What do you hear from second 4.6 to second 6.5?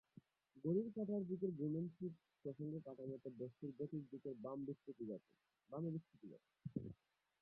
বিচ্যুতি ঘটে।